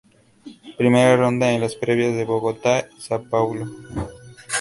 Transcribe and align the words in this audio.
Primera 0.79 1.15
ronda 1.15 1.51
en 1.51 1.61
las 1.61 1.75
previas 1.75 2.15
de 2.15 2.25
Bogotá 2.25 2.87
y 2.97 2.99
Sao 3.01 3.23
Paulo. 3.29 3.67